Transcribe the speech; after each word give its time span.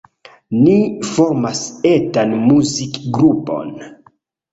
Ni 0.59 0.77
formas 1.09 1.59
etan 1.89 2.33
muzikgrupon. 2.47 3.71